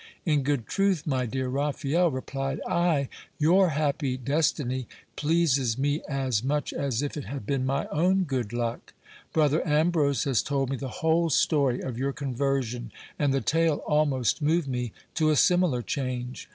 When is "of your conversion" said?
11.81-12.91